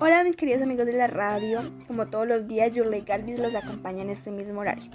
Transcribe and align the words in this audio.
Hola 0.00 0.24
mis 0.24 0.34
queridos 0.34 0.60
amigos 0.60 0.86
de 0.86 0.94
la 0.94 1.06
radio, 1.06 1.62
como 1.86 2.08
todos 2.08 2.26
los 2.26 2.48
días 2.48 2.72
Yurley 2.72 3.02
Galvis 3.02 3.38
los 3.38 3.54
acompaña 3.54 4.02
en 4.02 4.10
este 4.10 4.32
mismo 4.32 4.60
horario. 4.60 4.90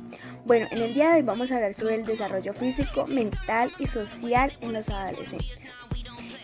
Bueno, 0.46 0.68
en 0.72 0.82
el 0.82 0.94
día 0.94 1.10
de 1.10 1.16
hoy 1.16 1.22
vamos 1.22 1.52
a 1.52 1.56
hablar 1.56 1.74
sobre 1.74 1.96
el 1.96 2.06
desarrollo 2.06 2.52
físico, 2.52 3.08
mental 3.08 3.72
y 3.80 3.88
social 3.88 4.51
en 4.59 4.74
los 4.74 4.90
adolescentes. 4.90 5.74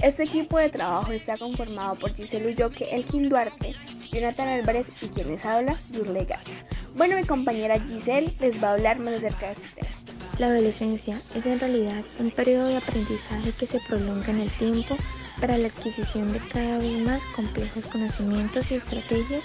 Este 0.01 0.23
equipo 0.23 0.57
de 0.57 0.69
trabajo 0.69 1.11
está 1.11 1.37
conformado 1.37 1.95
por 1.95 2.15
Giselle 2.15 2.47
Ulloque, 2.47 2.95
Elkin 2.95 3.27
Duarte, 3.27 3.75
Jonathan 4.13 4.47
Álvarez 4.47 4.89
y 5.01 5.09
quienes 5.09 5.45
habla, 5.45 5.75
Yurley 5.91 6.23
Galvis. 6.23 6.65
Bueno, 6.95 7.17
mi 7.17 7.25
compañera 7.25 7.77
Giselle 7.77 8.33
les 8.39 8.63
va 8.63 8.69
a 8.69 8.73
hablar 8.73 8.99
más 8.99 9.15
acerca 9.15 9.47
de 9.47 9.51
este 9.51 9.67
tema. 9.75 9.89
La 10.37 10.47
adolescencia 10.47 11.17
es 11.35 11.45
en 11.45 11.59
realidad 11.59 12.03
un 12.19 12.31
periodo 12.31 12.67
de 12.67 12.77
aprendizaje 12.77 13.51
que 13.51 13.67
se 13.67 13.81
prolonga 13.81 14.29
en 14.29 14.39
el 14.39 14.51
tiempo 14.51 14.95
para 15.39 15.57
la 15.57 15.67
adquisición 15.67 16.31
de 16.31 16.39
cada 16.39 16.79
vez 16.79 16.99
más 17.01 17.23
complejos 17.35 17.85
conocimientos 17.87 18.71
y 18.71 18.75
estrategias 18.75 19.43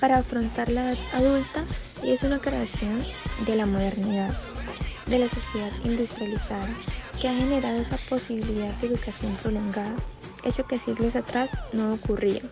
para 0.00 0.18
afrontar 0.18 0.68
la 0.68 0.90
edad 0.90 0.98
adulta 1.14 1.64
y 2.02 2.10
es 2.10 2.22
una 2.22 2.38
creación 2.38 3.02
de 3.46 3.56
la 3.56 3.66
modernidad, 3.66 4.32
de 5.06 5.18
la 5.18 5.28
sociedad 5.28 5.70
industrializada, 5.84 6.68
que 7.20 7.28
ha 7.28 7.34
generado 7.34 7.80
esa 7.80 7.96
posibilidad 8.08 8.72
de 8.76 8.88
educación 8.88 9.34
prolongada, 9.42 9.94
hecho 10.42 10.66
que 10.66 10.78
siglos 10.78 11.16
atrás 11.16 11.50
no 11.72 11.94
ocurría. 11.94 12.42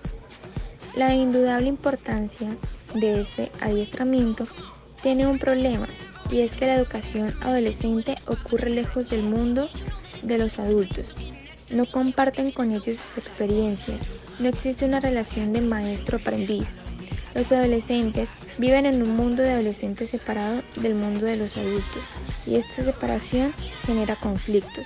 La 0.96 1.14
indudable 1.14 1.68
importancia 1.68 2.56
de 2.94 3.22
este 3.22 3.50
adiestramiento 3.60 4.44
tiene 5.02 5.26
un 5.26 5.38
problema 5.38 5.88
y 6.30 6.40
es 6.40 6.54
que 6.54 6.66
la 6.66 6.76
educación 6.76 7.34
adolescente 7.42 8.16
ocurre 8.26 8.70
lejos 8.70 9.10
del 9.10 9.22
mundo 9.22 9.68
de 10.22 10.38
los 10.38 10.58
adultos 10.58 11.14
no 11.72 11.86
comparten 11.86 12.50
con 12.50 12.70
ellos 12.70 12.96
sus 12.96 13.18
experiencias, 13.18 14.00
no 14.38 14.48
existe 14.48 14.84
una 14.84 15.00
relación 15.00 15.52
de 15.52 15.60
maestro-aprendiz. 15.60 16.68
Los 17.34 17.50
adolescentes 17.50 18.28
viven 18.58 18.84
en 18.84 19.02
un 19.02 19.16
mundo 19.16 19.42
de 19.42 19.52
adolescentes 19.52 20.10
separado 20.10 20.62
del 20.76 20.94
mundo 20.94 21.24
de 21.24 21.36
los 21.36 21.56
adultos 21.56 22.02
y 22.46 22.56
esta 22.56 22.84
separación 22.84 23.52
genera 23.86 24.16
conflictos. 24.16 24.84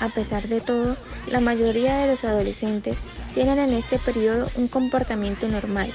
A 0.00 0.08
pesar 0.08 0.48
de 0.48 0.60
todo, 0.60 0.96
la 1.28 1.38
mayoría 1.38 1.98
de 1.98 2.08
los 2.08 2.24
adolescentes 2.24 2.98
tienen 3.34 3.60
en 3.60 3.74
este 3.74 4.00
periodo 4.00 4.48
un 4.56 4.66
comportamiento 4.66 5.46
normal. 5.46 5.92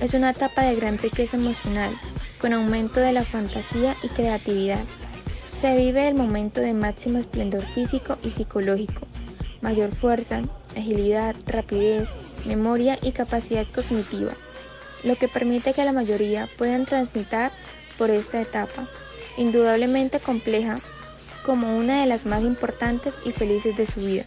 Es 0.00 0.14
una 0.14 0.30
etapa 0.30 0.62
de 0.62 0.76
gran 0.76 0.96
riqueza 0.96 1.36
emocional, 1.36 1.90
con 2.40 2.52
aumento 2.52 3.00
de 3.00 3.12
la 3.12 3.24
fantasía 3.24 3.96
y 4.04 4.08
creatividad. 4.08 4.84
Se 5.60 5.76
vive 5.76 6.06
el 6.06 6.14
momento 6.14 6.60
de 6.60 6.72
máximo 6.72 7.18
esplendor 7.18 7.64
físico 7.74 8.16
y 8.22 8.30
psicológico, 8.30 9.07
mayor 9.60 9.94
fuerza, 9.94 10.42
agilidad, 10.76 11.34
rapidez, 11.46 12.08
memoria 12.44 12.98
y 13.02 13.12
capacidad 13.12 13.66
cognitiva, 13.74 14.32
lo 15.04 15.16
que 15.16 15.28
permite 15.28 15.72
que 15.72 15.84
la 15.84 15.92
mayoría 15.92 16.48
puedan 16.58 16.86
transitar 16.86 17.50
por 17.96 18.10
esta 18.10 18.40
etapa, 18.40 18.86
indudablemente 19.36 20.20
compleja, 20.20 20.78
como 21.44 21.76
una 21.76 22.02
de 22.02 22.06
las 22.06 22.26
más 22.26 22.42
importantes 22.42 23.14
y 23.24 23.32
felices 23.32 23.76
de 23.76 23.86
su 23.86 24.00
vida. 24.00 24.24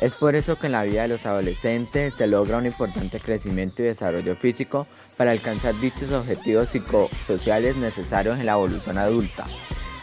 Es 0.00 0.12
por 0.14 0.34
eso 0.34 0.56
que 0.56 0.66
en 0.66 0.72
la 0.72 0.82
vida 0.82 1.02
de 1.02 1.08
los 1.08 1.24
adolescentes 1.24 2.14
se 2.14 2.26
logra 2.26 2.58
un 2.58 2.66
importante 2.66 3.20
crecimiento 3.20 3.82
y 3.82 3.86
desarrollo 3.86 4.36
físico 4.36 4.86
para 5.16 5.30
alcanzar 5.30 5.74
dichos 5.80 6.10
objetivos 6.12 6.68
psicosociales 6.68 7.76
necesarios 7.76 8.38
en 8.38 8.46
la 8.46 8.52
evolución 8.52 8.98
adulta 8.98 9.46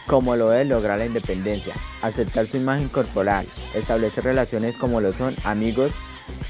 como 0.06 0.36
lo 0.36 0.52
es 0.52 0.66
lograr 0.66 0.98
la 0.98 1.06
independencia, 1.06 1.74
aceptar 2.02 2.46
su 2.46 2.56
imagen 2.56 2.88
corporal, 2.88 3.46
establecer 3.74 4.24
relaciones 4.24 4.76
como 4.76 5.00
lo 5.00 5.12
son 5.12 5.34
amigos. 5.44 5.92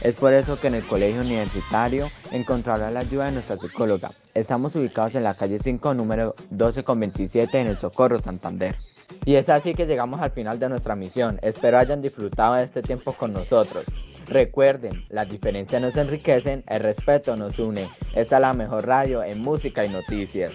Es 0.00 0.14
por 0.14 0.32
eso 0.32 0.58
que 0.58 0.68
en 0.68 0.74
el 0.74 0.84
colegio 0.84 1.22
universitario 1.22 2.10
encontrará 2.30 2.90
la 2.90 3.00
ayuda 3.00 3.26
de 3.26 3.32
nuestra 3.32 3.56
psicóloga. 3.56 4.12
Estamos 4.34 4.74
ubicados 4.76 5.14
en 5.14 5.24
la 5.24 5.34
calle 5.34 5.58
5, 5.58 5.94
número 5.94 6.34
12 6.50 6.84
con 6.84 7.00
27 7.00 7.60
en 7.60 7.66
el 7.68 7.78
Socorro, 7.78 8.18
Santander. 8.18 8.76
Y 9.24 9.34
es 9.34 9.48
así 9.48 9.74
que 9.74 9.86
llegamos 9.86 10.20
al 10.20 10.30
final 10.30 10.58
de 10.58 10.68
nuestra 10.68 10.96
misión. 10.96 11.38
Espero 11.42 11.78
hayan 11.78 12.02
disfrutado 12.02 12.54
de 12.54 12.64
este 12.64 12.82
tiempo 12.82 13.12
con 13.12 13.32
nosotros. 13.32 13.84
Recuerden, 14.26 15.04
las 15.10 15.28
diferencias 15.28 15.82
nos 15.82 15.96
enriquecen, 15.96 16.64
el 16.66 16.80
respeto 16.80 17.36
nos 17.36 17.58
une. 17.58 17.88
Esta 18.14 18.36
es 18.36 18.42
la 18.42 18.54
mejor 18.54 18.86
radio 18.86 19.22
en 19.22 19.40
música 19.40 19.84
y 19.84 19.90
noticias. 19.90 20.52